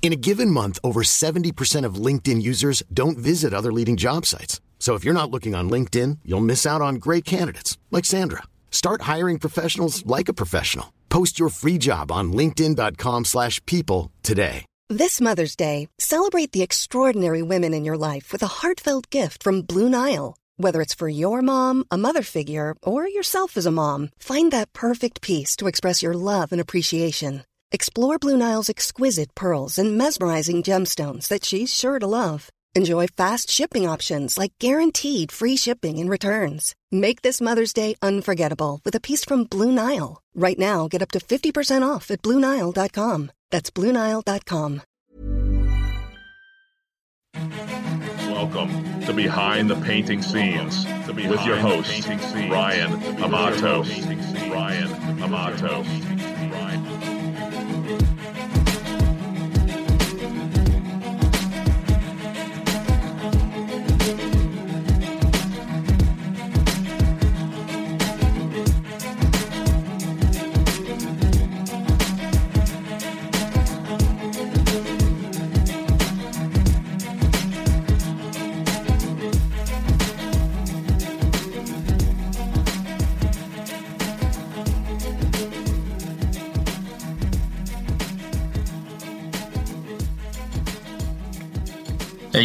[0.00, 4.62] In a given month, over 70% of LinkedIn users don't visit other leading job sites.
[4.78, 8.44] So if you're not looking on LinkedIn, you'll miss out on great candidates like Sandra.
[8.70, 10.94] Start hiring professionals like a professional.
[11.10, 14.64] Post your free job on linkedin.com/people today.
[14.88, 19.66] This Mother's Day, celebrate the extraordinary women in your life with a heartfelt gift from
[19.66, 20.34] Blue Nile.
[20.56, 24.72] Whether it's for your mom, a mother figure, or yourself as a mom, find that
[24.72, 27.42] perfect piece to express your love and appreciation.
[27.70, 32.48] Explore Blue Nile's exquisite pearls and mesmerizing gemstones that she's sure to love.
[32.74, 36.74] Enjoy fast shipping options like guaranteed free shipping and returns.
[36.90, 40.22] Make this Mother's Day unforgettable with a piece from Blue Nile.
[40.34, 43.32] Right now, get up to 50% off at BlueNile.com.
[43.50, 44.82] That's BlueNile.com.
[48.30, 53.82] Welcome to Behind the Painting Scenes with your host, Ryan Amato.
[53.82, 56.17] Ryan Amato.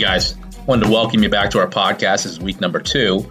[0.00, 0.34] Guys,
[0.66, 2.22] wanted to welcome you back to our podcast.
[2.22, 3.30] This is week number two.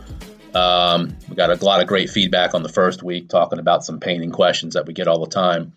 [0.53, 3.99] Um, we got a lot of great feedback on the first week, talking about some
[3.99, 5.73] painting questions that we get all the time.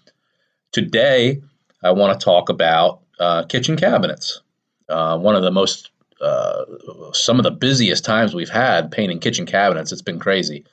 [0.70, 1.40] Today,
[1.82, 4.42] I want to talk about uh, kitchen cabinets.
[4.86, 6.66] Uh, one of the most, uh,
[7.14, 9.92] some of the busiest times we've had painting kitchen cabinets.
[9.92, 10.66] It's been crazy,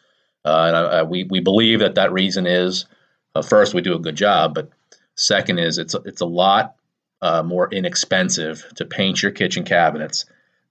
[0.44, 2.88] uh, and I, I, we we believe that that reason is
[3.36, 4.70] uh, first we do a good job, but
[5.16, 6.76] second is it's it's a lot
[7.22, 10.26] uh, more inexpensive to paint your kitchen cabinets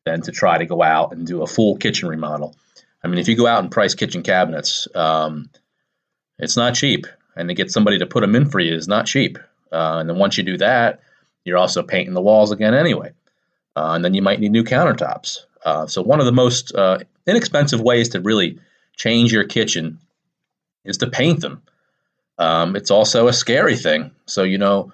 [0.04, 2.56] than to try to go out and do a full kitchen remodel.
[3.02, 5.50] I mean, if you go out and price kitchen cabinets, um,
[6.38, 9.06] it's not cheap, and to get somebody to put them in for you is not
[9.06, 9.38] cheap.
[9.70, 11.00] Uh, and then once you do that,
[11.44, 13.12] you're also painting the walls again anyway,
[13.76, 15.40] uh, and then you might need new countertops.
[15.64, 18.58] Uh, so one of the most uh, inexpensive ways to really
[18.96, 19.98] change your kitchen
[20.84, 21.62] is to paint them.
[22.38, 24.12] Um, it's also a scary thing.
[24.26, 24.92] So you know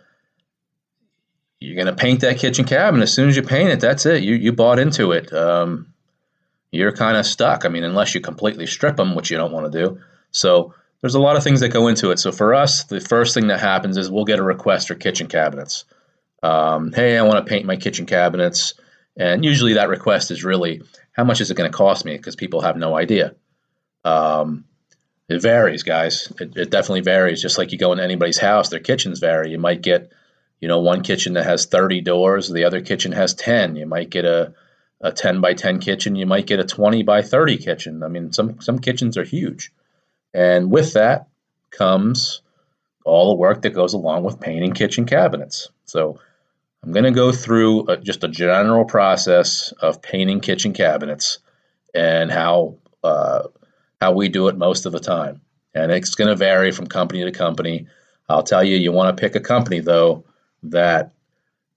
[1.64, 3.04] you're going to paint that kitchen cabinet.
[3.04, 4.22] As soon as you paint it, that's it.
[4.22, 5.32] You you bought into it.
[5.32, 5.92] Um,
[6.70, 7.64] you're kind of stuck.
[7.64, 10.00] I mean, unless you completely strip them, which you don't want to do.
[10.30, 12.19] So there's a lot of things that go into it.
[12.19, 15.28] So for us, the first thing that happens is we'll get a request for kitchen
[15.28, 15.84] cabinets.
[16.42, 18.74] Um, hey, I want to paint my kitchen cabinets,
[19.16, 20.82] and usually that request is really
[21.12, 22.16] how much is it going to cost me?
[22.16, 23.34] Because people have no idea.
[24.04, 24.64] Um,
[25.28, 26.30] it varies, guys.
[26.38, 27.41] It, it definitely varies.
[27.41, 29.50] Just like you go in anybody's house, their kitchens vary.
[29.50, 30.12] You might get
[30.64, 33.76] you know, one kitchen that has 30 doors, the other kitchen has 10.
[33.76, 34.54] You might get a,
[35.02, 38.02] a 10 by 10 kitchen, you might get a 20 by 30 kitchen.
[38.02, 39.70] I mean, some, some kitchens are huge.
[40.32, 41.28] And with that
[41.70, 42.41] comes
[43.04, 45.69] all the work that goes along with painting kitchen cabinets.
[45.84, 46.19] So
[46.82, 51.41] I'm going to go through a, just a general process of painting kitchen cabinets
[51.94, 53.48] and how uh,
[54.00, 55.42] how we do it most of the time.
[55.74, 57.86] And it's going to vary from company to company.
[58.30, 60.24] I'll tell you, you want to pick a company though
[60.70, 61.12] that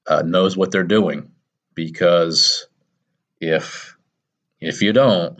[0.07, 1.31] uh, knows what they're doing
[1.75, 2.67] because
[3.39, 3.95] if
[4.59, 5.39] if you don't,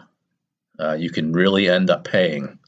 [0.79, 2.59] uh, you can really end up paying.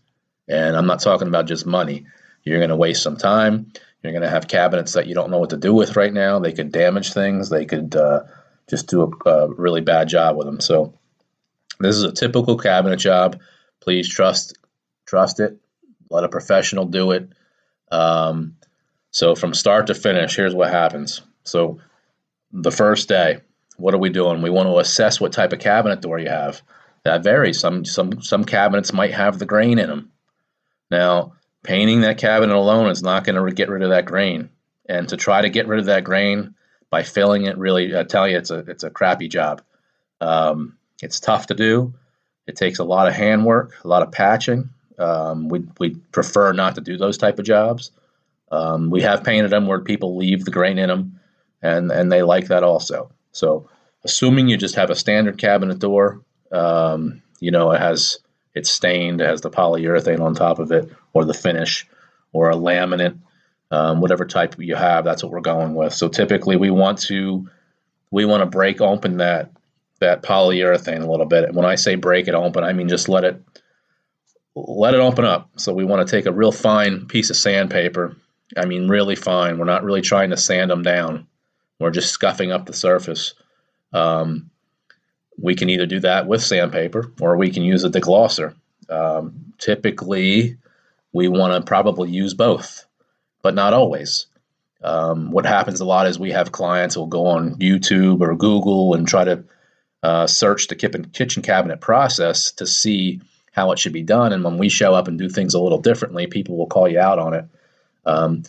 [0.48, 2.08] And I'm not talking about just money.
[2.44, 3.72] You're going to waste some time.
[4.02, 6.40] You're going to have cabinets that you don't know what to do with right now.
[6.40, 7.50] They could damage things.
[7.50, 8.22] They could uh,
[8.68, 10.60] just do a, a, really bad job with them.
[10.60, 10.94] So
[11.80, 13.40] this is a typical cabinet job.
[13.82, 14.58] Please trust
[15.06, 15.58] trust it.
[16.10, 17.30] Let a professional do it.
[17.92, 18.56] Um,
[19.12, 21.22] so from start to finish, here's what happens.
[21.44, 21.80] So
[22.52, 23.40] the first day,
[23.78, 24.42] what are we doing?
[24.42, 26.62] We want to assess what type of cabinet door you have.
[27.04, 27.60] That varies.
[27.60, 30.12] Some some some cabinets might have the grain in them.
[30.92, 31.34] Now,
[31.64, 34.50] painting that cabinet alone is not going to get rid of that grain.
[34.88, 36.56] And to try to get rid of that grain
[36.90, 39.62] by filling it, really, I tell you, it's a it's a crappy job.
[40.20, 41.94] Um, it's tough to do.
[42.48, 44.70] It takes a lot of handwork, a lot of patching.
[44.98, 47.92] Um, we we prefer not to do those type of jobs.
[48.52, 51.20] Um, we have painted them where people leave the grain in them,
[51.62, 53.12] and and they like that also.
[53.32, 53.70] So,
[54.04, 58.20] assuming you just have a standard cabinet door, um, you know, it has
[58.56, 61.88] it's stained, it has the polyurethane on top of it, or the finish,
[62.34, 63.18] or a laminate,
[63.72, 65.06] um, whatever type you have.
[65.06, 65.94] That's what we're going with.
[65.94, 67.48] So typically, we want to
[68.12, 69.52] we want to break open that
[70.00, 71.46] that polyurethane a little bit.
[71.46, 73.42] And when I say break it open, I mean just let it
[74.56, 75.50] let it open up.
[75.58, 78.16] So we want to take a real fine piece of sandpaper.
[78.58, 79.58] I mean, really fine.
[79.58, 81.28] We're not really trying to sand them down.
[81.80, 83.34] We're just scuffing up the surface.
[83.94, 84.50] Um,
[85.42, 88.56] we can either do that with sandpaper or we can use a deglosser.
[88.90, 90.58] Um, typically,
[91.14, 92.86] we want to probably use both,
[93.42, 94.26] but not always.
[94.84, 98.36] Um, what happens a lot is we have clients who will go on YouTube or
[98.36, 99.44] Google and try to
[100.04, 103.22] uh, search the kitchen cabinet process to see
[103.52, 104.32] how it should be done.
[104.32, 107.00] And when we show up and do things a little differently, people will call you
[107.00, 107.46] out on it.
[108.10, 108.44] Um,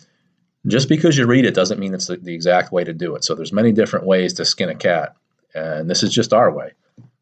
[0.67, 3.23] just because you read it doesn't mean it's the, exact way to do it.
[3.23, 5.15] So there's many different ways to skin a cat,
[5.55, 6.71] and this is just our way.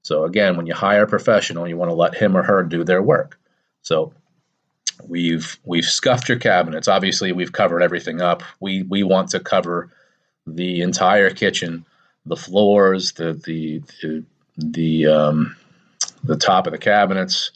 [0.02, 2.84] So again, when you hire a professional, you want to let him or her do
[2.84, 3.40] their work.
[3.82, 4.14] So
[5.08, 6.88] we've we've scuffed your cabinets.
[6.88, 8.44] Obviously, we've covered everything up.
[8.60, 9.90] We we want to cover
[10.46, 11.86] the entire kitchen,
[12.26, 14.24] the floors, the the the,
[14.58, 15.56] the um,
[16.24, 17.52] the top of the cabinets,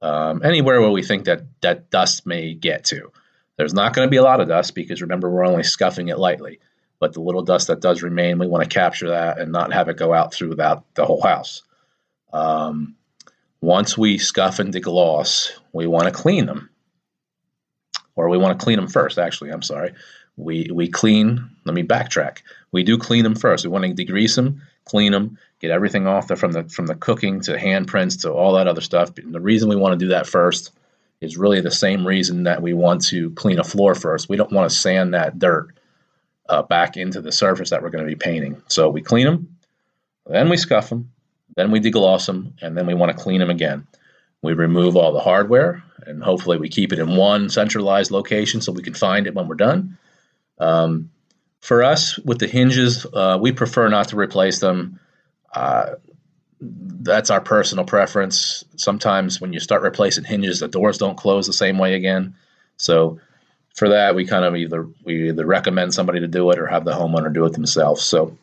[0.00, 3.12] um, anywhere where we think that that dust may get to.
[3.58, 6.18] There's not going to be a lot of dust because remember we're only scuffing it
[6.18, 6.60] lightly,
[7.00, 9.88] but the little dust that does remain, we want to capture that and not have
[9.88, 11.62] it go out throughout the whole house.
[12.32, 12.94] Um,
[13.60, 16.70] once we scuff and degloss, we want to clean them,
[18.14, 19.18] or we want to clean them first.
[19.18, 19.92] Actually, I'm sorry.
[20.36, 21.50] We we clean.
[21.64, 22.42] Let me backtrack.
[22.70, 23.64] We do clean them first.
[23.64, 26.94] We want to degrease them, clean them, get everything off the, from the from the
[26.94, 29.18] cooking to handprints to all that other stuff.
[29.18, 30.70] And the reason we want to do that first
[31.20, 34.28] is really the same reason that we want to clean a floor first.
[34.28, 35.68] We don't want to sand that dirt
[36.48, 38.62] uh, back into the surface that we're going to be painting.
[38.68, 39.58] So we clean them,
[40.26, 41.12] then we scuff them,
[41.56, 43.86] then we degloss them, and then we want to clean them again.
[44.42, 48.72] We remove all the hardware, and hopefully we keep it in one centralized location so
[48.72, 49.98] we can find it when we're done.
[50.58, 51.10] Um,
[51.60, 55.00] for us, with the hinges, uh, we prefer not to replace them.
[55.52, 55.94] Uh,
[56.60, 58.64] that's our personal preference.
[58.76, 62.34] Sometimes when you start replacing hinges, the doors don't close the same way again.
[62.76, 63.20] So
[63.74, 66.84] for that, we kind of either we either recommend somebody to do it or have
[66.84, 68.02] the homeowner do it themselves.
[68.02, 68.36] So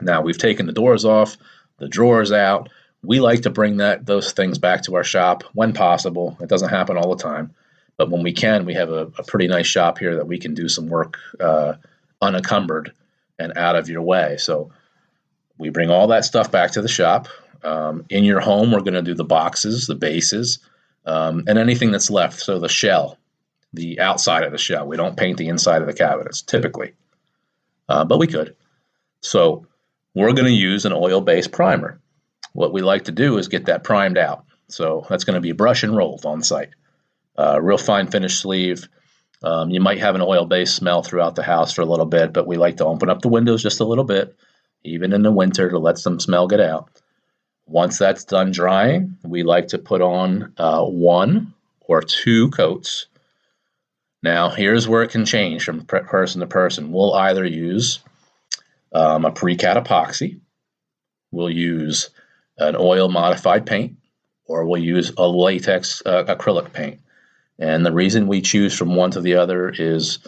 [0.00, 1.36] now we've taken the doors off,
[1.78, 2.68] the drawers out.
[3.02, 6.36] We like to bring that those things back to our shop when possible.
[6.40, 7.52] It doesn't happen all the time,
[7.96, 10.54] but when we can, we have a, a pretty nice shop here that we can
[10.54, 11.74] do some work uh,
[12.20, 12.92] unencumbered
[13.40, 14.36] and out of your way.
[14.36, 14.70] So
[15.62, 17.28] we bring all that stuff back to the shop.
[17.62, 20.58] Um, in your home, we're going to do the boxes, the bases,
[21.06, 22.40] um, and anything that's left.
[22.40, 23.16] So the shell,
[23.72, 24.86] the outside of the shell.
[24.88, 26.94] We don't paint the inside of the cabinets typically,
[27.88, 28.56] uh, but we could.
[29.20, 29.66] So
[30.14, 32.00] we're going to use an oil-based primer.
[32.52, 34.44] What we like to do is get that primed out.
[34.66, 36.70] So that's going to be brush and rolled on site.
[37.38, 38.88] Uh, real fine finish sleeve.
[39.44, 42.48] Um, you might have an oil-based smell throughout the house for a little bit, but
[42.48, 44.36] we like to open up the windows just a little bit
[44.84, 46.90] even in the winter, to let some smell get out.
[47.66, 53.06] Once that's done drying, we like to put on uh, one or two coats.
[54.22, 56.92] Now, here's where it can change from person to person.
[56.92, 58.00] We'll either use
[58.92, 60.40] um, a pre-cat epoxy,
[61.30, 62.10] we'll use
[62.58, 63.96] an oil modified paint,
[64.46, 67.00] or we'll use a latex uh, acrylic paint.
[67.58, 70.18] And the reason we choose from one to the other is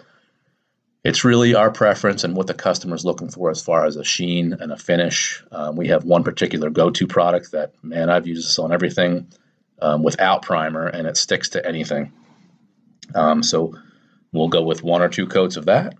[1.04, 4.04] it's really our preference and what the customer is looking for as far as a
[4.04, 5.44] sheen and a finish.
[5.52, 9.28] Um, we have one particular go-to product that, man, I've used this on everything
[9.82, 12.12] um, without primer, and it sticks to anything.
[13.14, 13.74] Um, so
[14.32, 15.94] we'll go with one or two coats of that,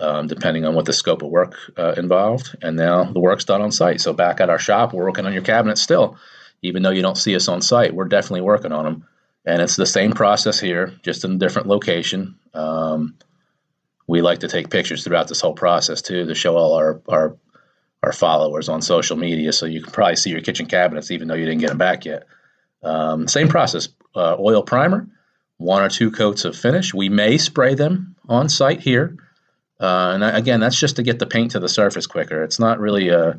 [0.00, 2.54] um, depending on what the scope of work uh, involved.
[2.60, 4.02] And now the work's done on site.
[4.02, 6.18] So back at our shop, we're working on your cabinets still,
[6.60, 7.94] even though you don't see us on site.
[7.94, 9.06] We're definitely working on them,
[9.46, 12.34] and it's the same process here, just in a different location.
[14.12, 17.34] We like to take pictures throughout this whole process too to show all our our
[18.02, 19.54] our followers on social media.
[19.54, 22.04] So you can probably see your kitchen cabinets even though you didn't get them back
[22.04, 22.26] yet.
[22.82, 25.08] Um, same process: uh, oil primer,
[25.56, 26.92] one or two coats of finish.
[26.92, 29.16] We may spray them on site here,
[29.80, 32.42] uh, and again, that's just to get the paint to the surface quicker.
[32.42, 33.38] It's not really a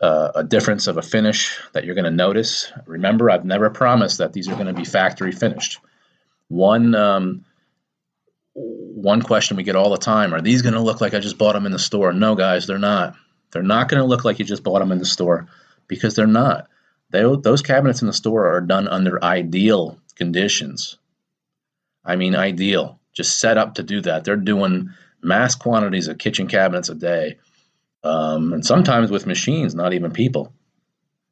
[0.00, 2.72] a difference of a finish that you're going to notice.
[2.86, 5.78] Remember, I've never promised that these are going to be factory finished.
[6.48, 7.44] One um,
[9.02, 11.38] one question we get all the time are these going to look like I just
[11.38, 12.12] bought them in the store?
[12.12, 13.16] No, guys, they're not.
[13.50, 15.48] They're not going to look like you just bought them in the store
[15.88, 16.68] because they're not.
[17.10, 20.96] They, those cabinets in the store are done under ideal conditions.
[22.04, 24.24] I mean, ideal, just set up to do that.
[24.24, 24.90] They're doing
[25.22, 27.38] mass quantities of kitchen cabinets a day.
[28.02, 30.52] Um, and sometimes with machines, not even people.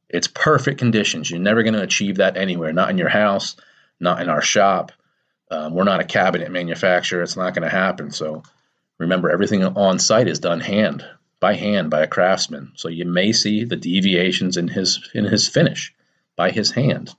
[0.08, 1.30] It's perfect conditions.
[1.30, 3.56] You're never going to achieve that anywhere, not in your house,
[3.98, 4.92] not in our shop.
[5.50, 7.22] Um, we're not a cabinet manufacturer.
[7.22, 8.12] It's not going to happen.
[8.12, 8.42] So
[8.98, 11.04] remember, everything on site is done hand
[11.40, 12.72] by hand by a craftsman.
[12.76, 15.94] So you may see the deviations in his in his finish
[16.36, 17.14] by his hand.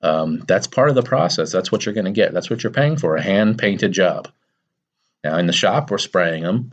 [0.00, 1.52] Um, that's part of the process.
[1.52, 2.32] That's what you're going to get.
[2.32, 4.28] That's what you're paying for a hand painted job.
[5.22, 6.72] Now in the shop, we're spraying them,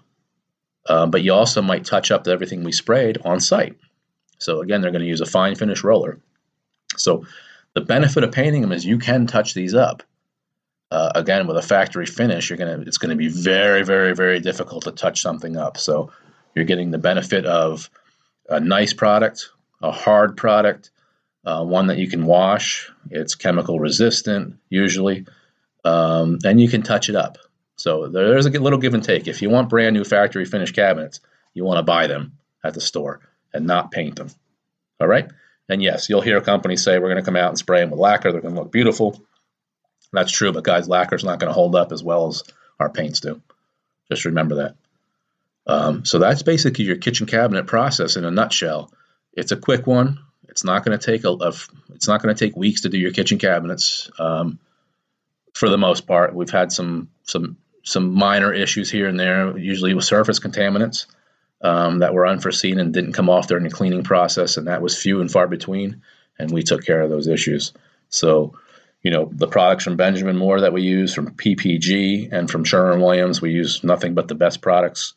[0.88, 3.78] uh, but you also might touch up everything we sprayed on site.
[4.40, 6.20] So again, they're going to use a fine finish roller.
[6.98, 7.26] So
[7.76, 10.02] the benefit of painting them is you can touch these up.
[10.92, 14.40] Uh, again, with a factory finish, you're gonna it's going to be very, very, very
[14.40, 15.78] difficult to touch something up.
[15.78, 16.12] So
[16.56, 17.90] you're getting the benefit of
[18.50, 19.50] a nice product,
[19.82, 20.90] a hard product,
[21.46, 22.92] uh, one that you can wash.
[23.12, 25.26] It's chemical resistant usually,
[25.86, 27.38] um, and you can touch it up.
[27.76, 29.28] So there's a little give and take.
[29.28, 31.22] If you want brand new factory finished cabinets,
[31.54, 33.22] you want to buy them at the store
[33.54, 34.30] and not paint them.
[35.00, 35.30] All right.
[35.70, 38.00] And yes, you'll hear companies say we're going to come out and spray them with
[38.00, 38.32] lacquer.
[38.32, 39.22] They're going to look beautiful.
[40.12, 42.44] That's true, but guys, lacquer is not going to hold up as well as
[42.80, 43.42] our paints do.
[44.10, 44.76] Just remember that.
[45.68, 48.92] Um, so that's basically your kitchen cabinet process in a nutshell.
[49.34, 50.20] It's a quick one.
[50.48, 51.54] It's not going to take a, a
[51.94, 54.10] it's not going to take weeks to do your kitchen cabinets.
[54.18, 54.60] Um,
[55.54, 59.94] for the most part, we've had some some some minor issues here and there, usually
[59.94, 61.06] with surface contaminants
[61.62, 64.98] um, that were unforeseen and didn't come off during the cleaning process, and that was
[64.98, 66.02] few and far between.
[66.38, 67.74] And we took care of those issues.
[68.10, 68.58] So,
[69.02, 73.02] you know, the products from Benjamin Moore that we use, from PPG and from Sherwin
[73.02, 75.14] Williams, we use nothing but the best products.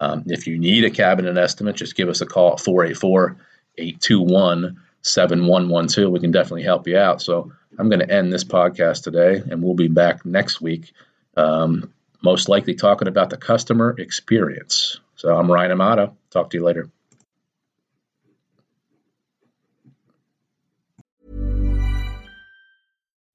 [0.00, 3.36] Um, if you need a cabinet estimate, just give us a call at 484
[3.76, 6.10] 821 7112.
[6.10, 7.20] We can definitely help you out.
[7.20, 10.92] So I'm going to end this podcast today, and we'll be back next week,
[11.36, 11.92] um,
[12.22, 15.00] most likely talking about the customer experience.
[15.16, 16.16] So I'm Ryan Amato.
[16.30, 16.88] Talk to you later.